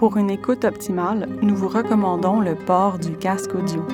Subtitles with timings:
[0.00, 3.84] Pour une écoute optimale, nous vous recommandons le port du casque audio.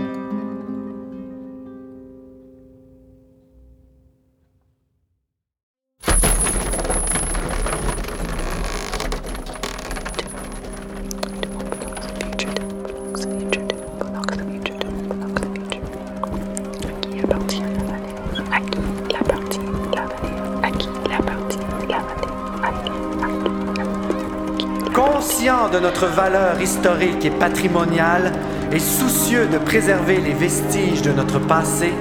[25.86, 28.32] Notre valeur historique et patrimoniale
[28.72, 31.92] et soucieux de préserver les vestiges de notre passé,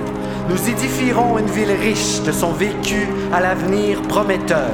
[0.50, 4.72] nous édifierons une ville riche de son vécu à l'avenir prometteur.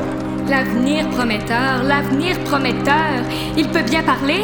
[0.48, 3.20] L'avenir prometteur, l'avenir prometteur.
[3.58, 4.44] Il peut bien parler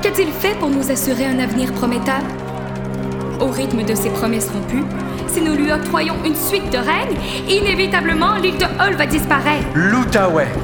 [0.00, 2.22] Qu'a-t-il fait pour nous assurer un avenir prometteur?
[3.40, 4.86] Au rythme de ses promesses rompues,
[5.26, 7.18] si nous lui octroyons une suite de règnes,
[7.48, 9.66] inévitablement l'île de Hull va disparaître.
[9.74, 10.54] L'Outaouais,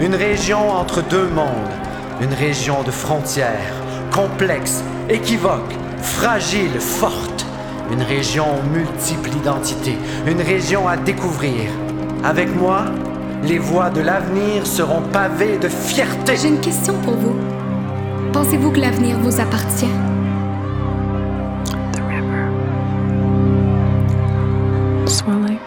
[0.00, 1.77] une région entre deux mondes,
[2.20, 3.74] une région de frontières,
[4.12, 7.46] complexe, équivoque, fragile, forte,
[7.92, 11.70] une région aux multiples identités, une région à découvrir.
[12.24, 12.86] Avec moi,
[13.44, 16.36] les voies de l'avenir seront pavées de fierté.
[16.36, 17.36] J'ai une question pour vous.
[18.32, 19.86] Pensez-vous que l'avenir vous appartient?
[21.92, 22.50] The river,
[25.06, 25.58] swelling,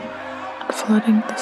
[0.70, 1.41] flooding the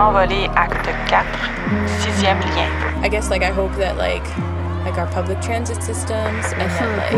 [0.00, 1.26] Les Envolés, acte 4,
[1.98, 2.70] sixième lien.
[3.02, 4.24] I guess like I hope that like
[4.82, 7.12] like our public transit systems and that like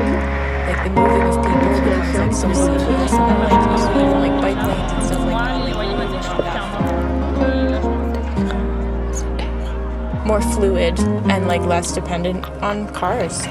[0.67, 4.61] like the moving of people becomes like so seamless and that like even like bike
[4.67, 5.53] lanes and stuff like
[10.27, 10.99] more fluid
[11.31, 13.47] and like less dependent on cars.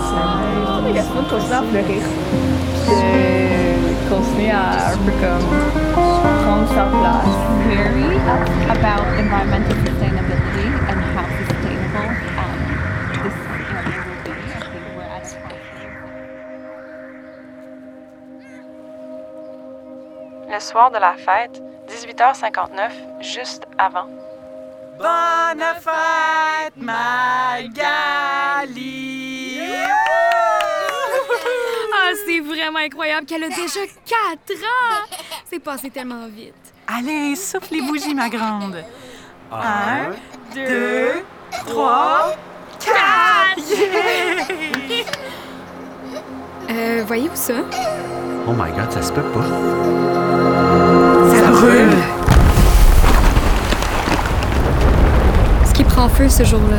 [0.00, 0.90] Intergénérationnels.
[0.90, 2.02] Il y a souvent de continuer à fleurir.
[2.88, 5.46] De continuer à un peu comme
[6.42, 7.36] prendre sa place.
[7.68, 8.10] Query
[8.68, 12.58] about environmental sustainability and how sustainable um,
[13.22, 13.36] this
[13.70, 14.30] area will be.
[14.30, 15.60] I think we're at a point.
[20.52, 22.90] Le soir de la fête, 18h59,
[23.20, 24.08] juste avant.
[24.98, 28.20] Bonne fête, Magali!
[31.92, 35.16] Ah, c'est vraiment incroyable qu'elle a déjà 4 ans
[35.48, 36.54] C'est passé tellement vite.
[36.86, 38.84] Allez, souffle les bougies, ma grande.
[39.52, 40.10] Un,
[40.54, 41.24] deux,
[41.66, 42.34] trois,
[42.78, 43.60] quatre!
[46.70, 47.54] Euh, voyez-vous ça?
[48.46, 49.44] Oh my god, ça se peut pas.
[51.36, 51.90] Ça brûle!
[55.66, 56.78] Ce qui prend feu ce jour-là.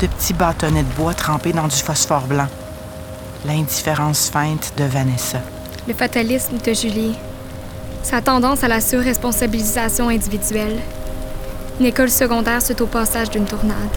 [0.00, 2.46] de petits bâtonnets de bois trempés dans du phosphore blanc.
[3.46, 5.38] L'indifférence feinte de Vanessa.
[5.86, 7.14] Le fatalisme de Julie.
[8.02, 10.76] Sa tendance à la surresponsabilisation individuelle.
[11.78, 13.96] Une école secondaire suite au passage d'une tornade.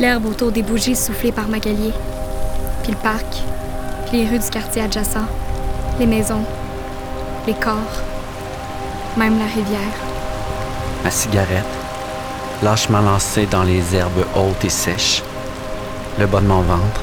[0.00, 1.92] L'herbe autour des bougies soufflées par Magali.
[2.82, 3.42] Puis le parc.
[4.08, 5.28] Puis les rues du quartier adjacent.
[6.00, 6.44] Les maisons.
[7.46, 8.02] Les corps.
[9.16, 10.00] Même la rivière.
[11.04, 11.64] Ma cigarette,
[12.62, 15.22] lâchement lancée dans les herbes hautes et sèches,
[16.18, 17.02] le bas de mon ventre,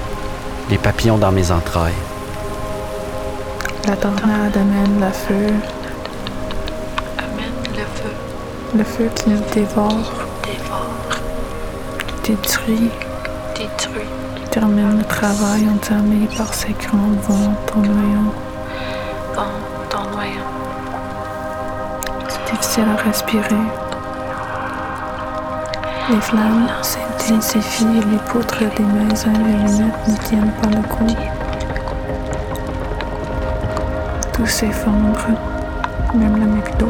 [0.69, 1.93] les papillons dans mes entrailles.
[3.87, 5.53] La tornade amène le feu,
[7.17, 8.11] Amène le feu,
[8.77, 10.11] le feu qui nous dévore,
[10.43, 11.19] dévore,
[12.23, 12.89] détruit,
[13.55, 14.09] détruit,
[14.51, 18.33] termine le travail entamé par ces grands vents tournoyants.
[19.35, 19.43] vent
[19.89, 20.51] tournoyant.
[22.27, 23.55] C'est difficile à respirer.
[26.09, 26.67] Les flammes
[27.29, 31.15] et les poutres des maisons lunettes ne tiennent pas le coup.
[34.33, 35.27] Tout s'effondre,
[36.13, 36.87] même le McDo.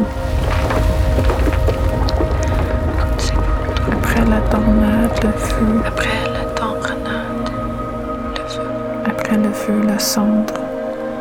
[3.92, 5.82] Après la tornade, le feu.
[5.88, 7.50] Après la tornade,
[8.38, 8.62] le feu,
[9.08, 10.54] Après le feu, la cendre.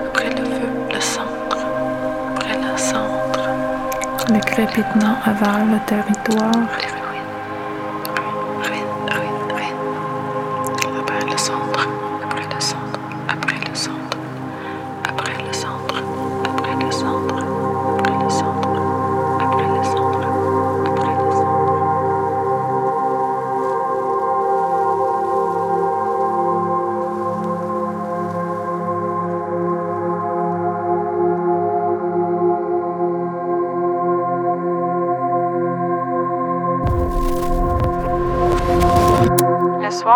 [0.08, 1.58] après le feu, le centre,
[2.34, 3.48] après la cendre,
[4.32, 6.95] Le crépitement avale le territoire.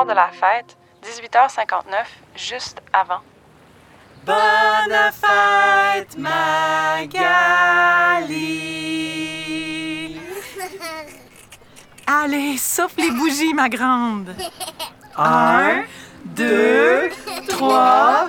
[0.01, 2.07] Soir de la fête, 18h59,
[2.37, 3.21] juste avant.
[4.25, 7.11] Bonne fête, Magali!
[12.07, 14.35] Allez, souffle les bougies, ma grande!
[15.17, 15.83] Un,
[16.25, 17.11] deux,
[17.49, 18.29] trois,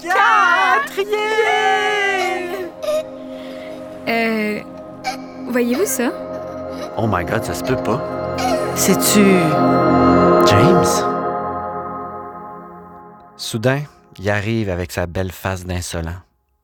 [0.00, 0.98] quatre!
[0.98, 2.68] Yeah!
[4.08, 4.60] Euh.
[5.48, 6.12] Voyez-vous ça?
[6.96, 8.00] Oh my god, ça se peut pas.
[8.74, 9.24] C'est-tu.
[10.50, 10.84] James?
[13.36, 13.82] Soudain,
[14.18, 16.20] il arrive avec sa belle face d'insolent.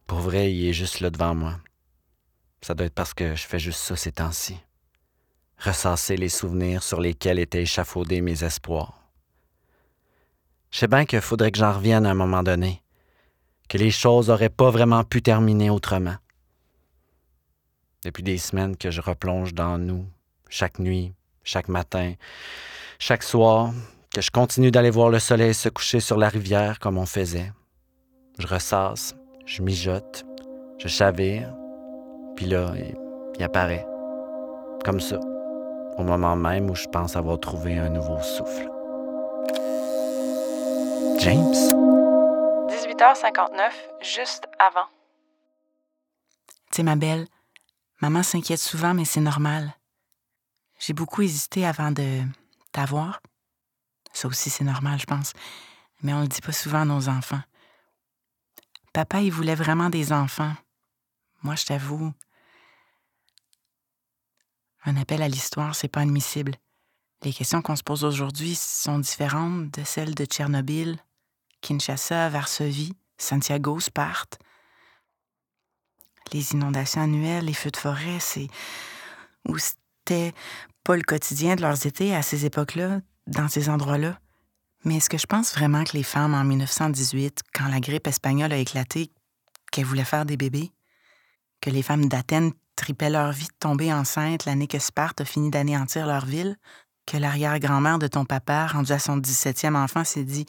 [0.06, 1.58] Pour vrai, il est juste là devant moi.
[2.62, 4.56] Ça doit être parce que je fais juste ça ces temps-ci.
[5.58, 8.98] Ressasser les souvenirs sur lesquels étaient échafaudés mes espoirs.
[10.70, 12.82] Je sais bien qu'il faudrait que j'en revienne à un moment donné,
[13.68, 16.16] que les choses auraient pas vraiment pu terminer autrement.
[18.02, 20.06] Depuis des semaines que je replonge dans nous,
[20.48, 22.14] chaque nuit, chaque matin,
[22.98, 23.72] chaque soir,
[24.14, 27.52] que je continue d'aller voir le soleil se coucher sur la rivière comme on faisait.
[28.38, 29.14] Je ressasse,
[29.46, 30.24] je mijote,
[30.78, 31.52] je chavire,
[32.36, 32.94] puis là, il,
[33.36, 33.86] il apparaît.
[34.84, 35.18] Comme ça,
[35.96, 38.68] au moment même où je pense avoir trouvé un nouveau souffle.
[41.18, 41.54] James?
[42.68, 43.70] 18h59,
[44.02, 44.86] juste avant.
[46.70, 47.26] Tu sais, ma belle,
[48.00, 49.72] maman s'inquiète souvent, mais c'est normal.
[50.78, 52.22] J'ai beaucoup hésité avant de
[52.74, 53.20] t'avoir.
[54.12, 55.32] Ça aussi, c'est normal, je pense.
[56.02, 57.40] Mais on le dit pas souvent à nos enfants.
[58.92, 60.54] Papa, il voulait vraiment des enfants.
[61.42, 62.12] Moi, je t'avoue,
[64.84, 66.54] un appel à l'histoire, c'est pas admissible.
[67.22, 70.98] Les questions qu'on se pose aujourd'hui sont différentes de celles de Tchernobyl,
[71.62, 74.38] Kinshasa, Varsovie, Santiago, Sparte.
[76.32, 78.48] Les inondations annuelles, les feux de forêt, c'est.
[79.48, 80.34] Ou c'était
[80.84, 84.18] pas le quotidien de leurs étés à ces époques-là, dans ces endroits-là.
[84.84, 88.52] Mais est-ce que je pense vraiment que les femmes en 1918, quand la grippe espagnole
[88.52, 89.10] a éclaté,
[89.72, 90.70] qu'elles voulaient faire des bébés?
[91.62, 95.50] Que les femmes d'Athènes tripaient leur vie de tomber enceinte l'année que Sparte a fini
[95.50, 96.56] d'anéantir leur ville?
[97.06, 100.44] Que l'arrière-grand-mère de ton papa, rendue à son 17e enfant, s'est dit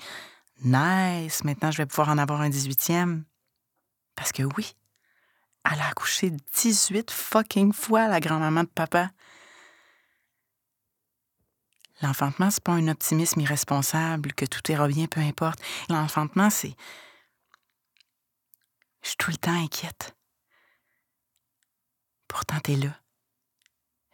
[0.63, 3.23] Nice, maintenant je vais pouvoir en avoir un 18e?
[4.15, 4.75] Parce que oui,
[5.69, 9.09] elle a accouché 18 fucking fois la grand-maman de papa.
[12.01, 15.59] L'enfantement, c'est pas un optimisme irresponsable, que tout ira bien, peu importe.
[15.89, 16.75] L'enfantement, c'est.
[19.01, 20.15] Je suis tout le temps inquiète.
[22.27, 22.89] Pourtant, t'es là.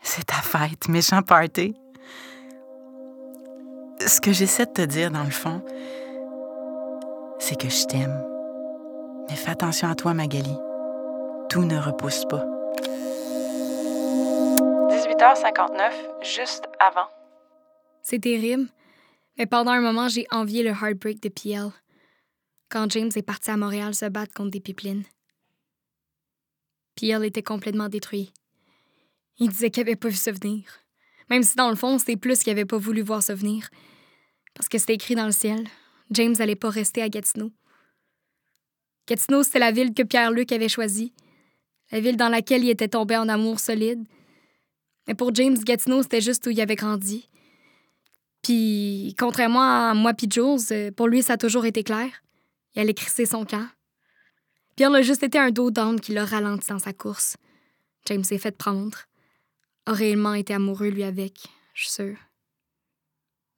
[0.03, 1.75] C'est ta fête, méchant party.
[4.05, 5.63] Ce que j'essaie de te dire, dans le fond,
[7.39, 8.23] c'est que je t'aime.
[9.29, 10.55] Mais fais attention à toi, Magali.
[11.49, 12.45] Tout ne repousse pas.
[14.89, 15.91] 18h59,
[16.23, 17.07] juste avant.
[18.03, 18.67] C'est terrible.
[19.37, 21.71] Mais pendant un moment, j'ai envié le heartbreak de PL.
[22.69, 25.03] Quand James est parti à Montréal se battre contre des pipelines.
[26.95, 28.33] PL était complètement détruit.
[29.37, 30.63] Il disait qu'il avait pas vu ça venir.
[31.29, 33.69] Même si dans le fond, c'était plus qu'il avait pas voulu voir ça venir.
[34.53, 35.67] Parce que c'était écrit dans le ciel.
[36.11, 37.51] James allait pas rester à Gatineau.
[39.07, 41.13] Gatineau, c'était la ville que Pierre-Luc avait choisie.
[41.91, 44.03] La ville dans laquelle il était tombé en amour solide.
[45.07, 47.27] Mais pour James, Gatineau, c'était juste où il avait grandi.
[48.41, 52.09] Puis, contrairement à moi puis Jules, euh, pour lui, ça a toujours été clair.
[52.75, 53.67] Il allait crisser son camp.
[54.75, 57.37] Pierre a juste été un dos down qui l'a ralenti dans sa course.
[58.05, 58.97] James s'est fait prendre.
[59.85, 61.43] A réellement été amoureux, lui, avec,
[61.73, 62.17] je suis sûre.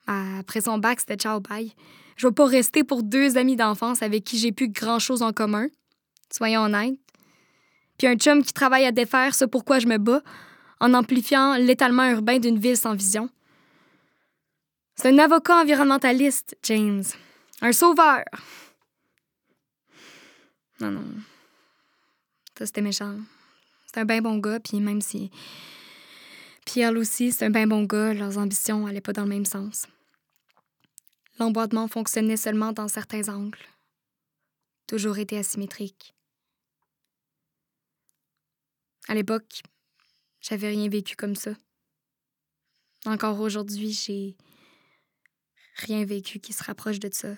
[0.05, 1.71] Après son bac, c'était ciao bye.
[2.17, 5.67] Je vais pas rester pour deux amis d'enfance avec qui j'ai plus grand-chose en commun.
[6.31, 6.99] Soyons honnêtes.
[7.97, 10.21] Puis un chum qui travaille à défaire ce pourquoi je me bats,
[10.79, 13.29] en amplifiant l'étalement urbain d'une ville sans vision.
[14.95, 17.03] C'est un avocat environnementaliste, James.
[17.61, 18.23] Un sauveur.
[20.79, 21.05] Non, non.
[22.57, 23.17] Ça, c'était méchant.
[23.87, 25.31] C'est un bien bon gars, puis même si.
[26.65, 29.87] Pierre aussi, c'est un bien bon gars, leurs ambitions n'allaient pas dans le même sens.
[31.39, 33.65] L'emboîtement fonctionnait seulement dans certains angles.
[34.87, 36.13] Toujours été asymétrique.
[39.07, 39.61] À l'époque,
[40.41, 41.51] j'avais rien vécu comme ça.
[43.05, 44.37] Encore aujourd'hui, j'ai
[45.75, 47.29] rien vécu qui se rapproche de ça.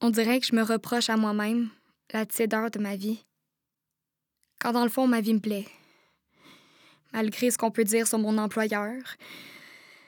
[0.00, 1.70] On dirait que je me reproche à moi-même
[2.12, 3.24] la tiédeur de ma vie.
[4.60, 5.66] Quand dans le fond, ma vie me plaît.
[7.12, 8.96] Malgré ce qu'on peut dire sur mon employeur.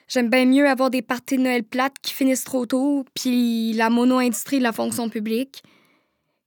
[0.07, 3.89] J'aime bien mieux avoir des parties de Noël plates qui finissent trop tôt, puis la
[3.89, 5.63] mono-industrie de la fonction publique,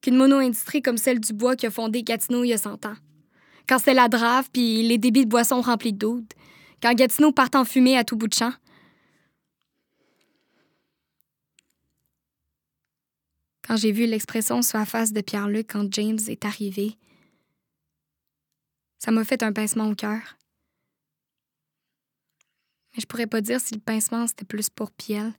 [0.01, 2.97] qu'une mono-industrie comme celle du bois qui a fondé Gatineau il y a 100 ans.
[3.69, 6.33] Quand c'est la drave, puis les débits de boissons remplis de doudes.
[6.83, 8.53] Quand Gatineau part en fumée à tout bout de champ.
[13.67, 16.97] Quand j'ai vu l'expression sur la face de Pierre-Luc quand James est arrivé.
[18.99, 20.21] Ça m'a fait un pincement au cœur.
[22.95, 25.33] Mais je pourrais pas dire si le pincement c'était plus pour Piel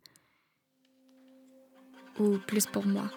[2.19, 3.09] ou plus pour moi.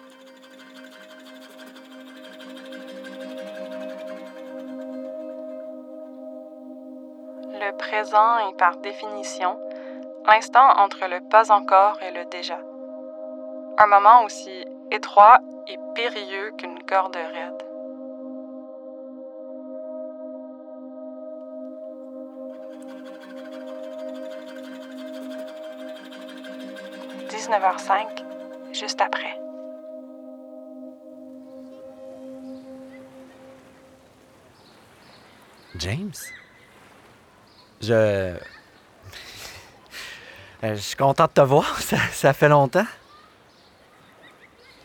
[7.59, 9.59] Le présent est par définition
[10.27, 12.59] l'instant entre le pas encore et le déjà.
[13.79, 17.67] Un moment aussi étroit et périlleux qu'une corde raide.
[27.29, 28.23] «19h05,
[28.73, 29.37] juste après.
[35.75, 36.13] James?
[37.81, 38.37] Je.
[40.63, 41.79] Je suis content de te voir.
[41.79, 42.85] Ça, ça fait longtemps.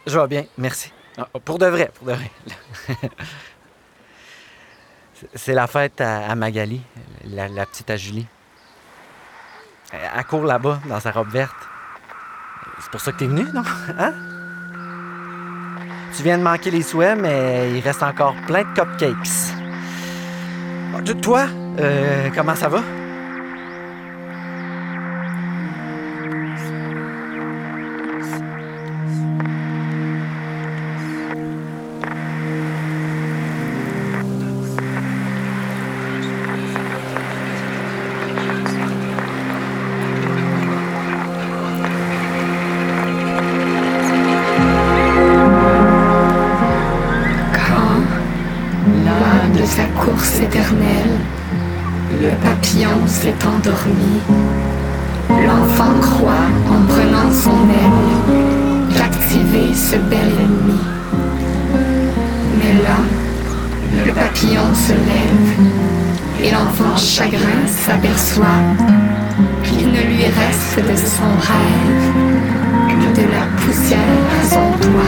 [0.06, 0.92] Je vais bien, merci.
[1.18, 2.30] Ah, Pour de vrai, pour de vrai.
[5.36, 6.80] C'est- la fête à, Magali,
[7.26, 8.26] la, la petite à Julie.
[9.92, 11.54] Elle court là-bas, dans sa robe verte.
[12.80, 13.62] C'est pour ça que t'es venu, non?
[13.98, 14.12] Hein?
[16.16, 19.54] Tu viens de manquer les souhaits, mais il reste encore plein de cupcakes.
[21.04, 21.46] Tu- Toi,
[21.78, 22.80] euh, comment ça va?
[68.32, 68.46] S'aperçoit
[69.64, 72.12] qu'il ne lui reste de son rêve
[72.88, 73.98] que de la poussière
[74.40, 75.02] à son toit.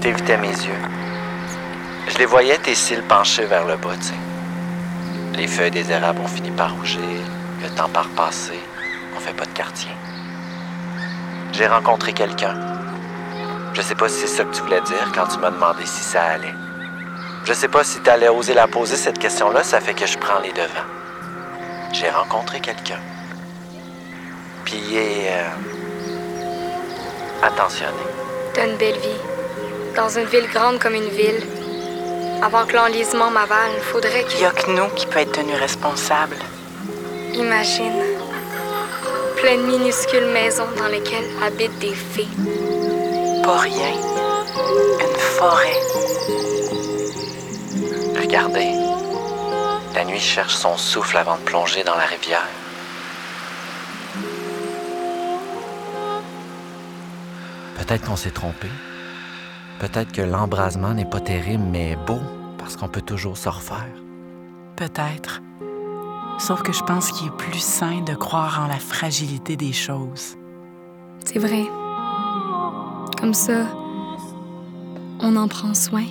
[0.00, 0.72] T'évitais mes yeux.
[2.08, 3.90] Je les voyais, tes cils penchés vers le bas.
[5.40, 7.00] Les feuilles des érables ont fini par rougir,
[7.62, 8.60] le temps par passer,
[9.16, 9.90] on fait pas de quartier.
[11.52, 12.54] J'ai rencontré quelqu'un.
[13.72, 16.04] Je sais pas si c'est ça que tu voulais dire quand tu m'as demandé si
[16.04, 16.52] ça allait.
[17.46, 20.40] Je sais pas si t'allais oser la poser cette question-là, ça fait que je prends
[20.40, 20.90] les devants.
[21.94, 23.00] J'ai rencontré quelqu'un.
[24.66, 25.48] Puis il est euh,
[27.42, 28.04] attentionné.
[28.52, 29.96] T'as une belle vie.
[29.96, 31.59] Dans une ville grande comme une ville.
[32.42, 34.40] Avant que l'enlisement m'avale, il faudrait Il que...
[34.40, 36.36] y a que nous qui peut être tenu responsable.
[37.34, 38.02] Imagine.
[39.36, 42.28] Plein de minuscules maisons dans lesquelles habitent des fées.
[43.44, 43.92] Pas rien.
[45.00, 45.80] Une forêt.
[48.18, 48.72] Regardez.
[49.94, 52.46] La nuit cherche son souffle avant de plonger dans la rivière.
[57.76, 58.68] Peut-être qu'on s'est trompé.
[59.80, 62.20] Peut-être que l'embrasement n'est pas terrible, mais beau,
[62.58, 63.94] parce qu'on peut toujours se refaire.
[64.76, 65.40] Peut-être.
[66.38, 70.36] Sauf que je pense qu'il est plus sain de croire en la fragilité des choses.
[71.24, 71.64] C'est vrai.
[73.18, 73.66] Comme ça,
[75.18, 76.04] on en prend soin.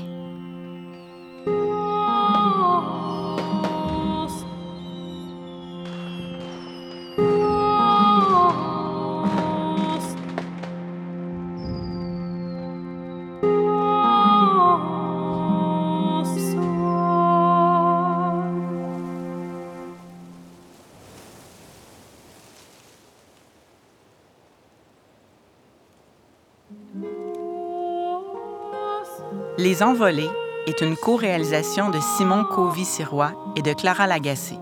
[29.61, 30.31] Les Envolés
[30.67, 34.55] est une co-réalisation de Simon Covy-Sirois et de Clara Lagacé.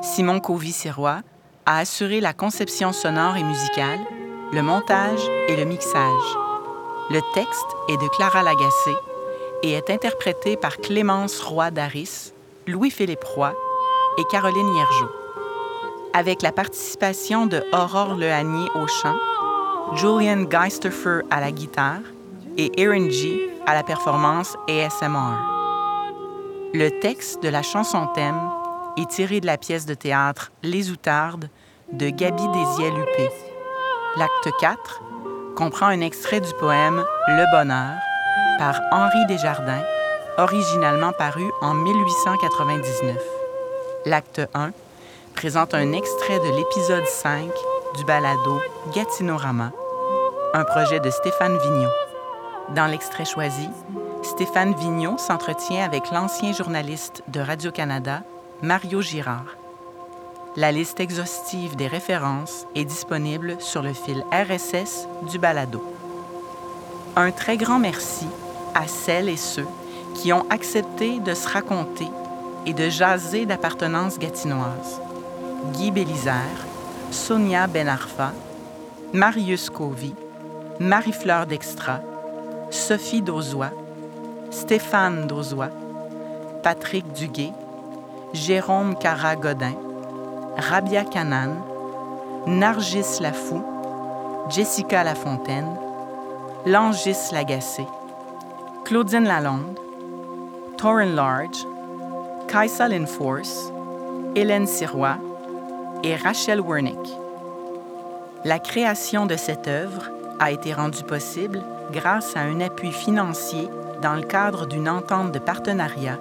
[0.00, 1.20] Simon Covy-Sirois
[1.66, 3.98] a assuré la conception sonore et musicale,
[4.50, 6.38] le montage et le mixage.
[7.10, 8.94] Le texte est de Clara Lagacé
[9.64, 12.32] et est interprété par Clémence Roy d'Aris,
[12.66, 13.54] Louis-Philippe Roy
[14.16, 15.10] et Caroline Hiergeau.
[16.14, 19.16] Avec la participation de Aurore Lehanier au chant,
[19.92, 22.00] Julian Geisterfer à la guitare
[22.56, 25.36] et Erin G à la performance ASMR.
[26.74, 28.40] Le texte de la chanson thème
[28.96, 31.48] est tiré de la pièce de théâtre Les Outardes
[31.92, 33.30] de Gabi Désiel-Huppé.
[34.16, 35.02] L'acte 4
[35.56, 37.94] comprend un extrait du poème Le Bonheur
[38.58, 39.82] par Henri Desjardins,
[40.38, 43.16] originalement paru en 1899.
[44.06, 44.72] L'acte 1
[45.34, 47.50] présente un extrait de l'épisode 5
[47.96, 48.60] du balado
[48.94, 49.72] Gatinorama,
[50.54, 52.01] un projet de Stéphane Vigneault.
[52.74, 53.68] Dans l'extrait choisi,
[54.22, 58.22] Stéphane Vigneault s'entretient avec l'ancien journaliste de Radio-Canada,
[58.62, 59.56] Mario Girard.
[60.56, 65.84] La liste exhaustive des références est disponible sur le fil RSS du balado.
[67.14, 68.26] Un très grand merci
[68.74, 69.68] à celles et ceux
[70.14, 72.08] qui ont accepté de se raconter
[72.64, 74.98] et de jaser d'appartenance gatinoise.
[75.74, 76.66] Guy Bélisère,
[77.10, 78.32] Sonia Benarfa,
[79.12, 80.14] Marius Covy,
[80.80, 82.00] Marie-Fleur Dextra,
[82.72, 83.70] Sophie Dauzois,
[84.50, 85.68] Stéphane Dauzois,
[86.62, 87.52] Patrick Duguay,
[88.32, 89.74] Jérôme Cara-Godin,
[90.56, 91.50] Rabia Canan,
[92.46, 93.62] Nargis Lafou,
[94.48, 95.76] Jessica Lafontaine,
[96.64, 97.84] Langis Lagacé,
[98.86, 99.78] Claudine Lalonde,
[100.78, 101.66] Torren Large,
[102.48, 103.70] Kaisa Linforce,
[104.34, 105.18] Hélène Sirois
[106.02, 107.18] et Rachel Wernick.
[108.46, 110.08] La création de cette œuvre
[110.40, 111.62] a été rendue possible
[111.92, 113.68] grâce à un appui financier
[114.00, 116.18] dans le cadre d'une entente de partenariat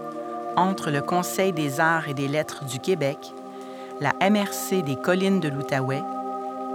[0.58, 3.34] entre le Conseil des arts et des lettres du Québec,
[4.02, 6.04] la MRC des collines de l'Outaouais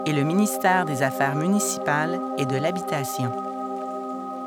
[0.06, 3.30] et le ministère des Affaires municipales et de l'Habitation.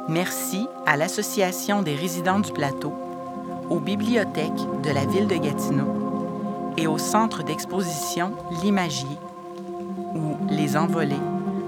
[0.08, 2.94] Merci à l'Association des résidents du plateau,
[3.70, 8.32] aux bibliothèques de la ville de Gatineau et au centre d'exposition
[8.64, 9.20] L'Imagier,
[10.16, 11.16] où Les Envolés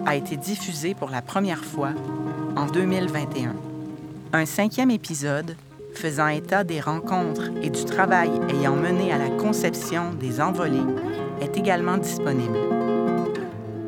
[0.06, 1.92] a été diffusé pour la première fois
[2.62, 3.56] en 2021.
[4.34, 5.56] Un cinquième épisode
[5.96, 10.78] faisant état des rencontres et du travail ayant mené à la conception des envolées
[11.42, 12.60] est également disponible.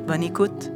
[0.08, 0.72] Bonne écoute!